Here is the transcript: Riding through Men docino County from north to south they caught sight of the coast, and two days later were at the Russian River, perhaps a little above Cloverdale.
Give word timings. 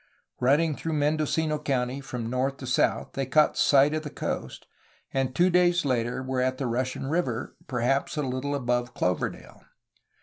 Riding 0.39 0.75
through 0.77 0.93
Men 0.93 1.15
docino 1.15 1.63
County 1.63 2.01
from 2.01 2.27
north 2.27 2.57
to 2.57 2.65
south 2.65 3.11
they 3.13 3.27
caught 3.27 3.55
sight 3.55 3.93
of 3.93 4.01
the 4.01 4.09
coast, 4.09 4.65
and 5.13 5.35
two 5.35 5.51
days 5.51 5.85
later 5.85 6.23
were 6.23 6.41
at 6.41 6.57
the 6.57 6.65
Russian 6.65 7.05
River, 7.05 7.55
perhaps 7.67 8.17
a 8.17 8.23
little 8.23 8.55
above 8.55 8.95
Cloverdale. 8.95 9.61